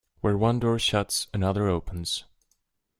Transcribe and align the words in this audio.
Where 0.21 0.35
one 0.35 0.57
door 0.57 0.79
shuts, 0.79 1.27
another 1.31 1.67
opens. 1.67 2.23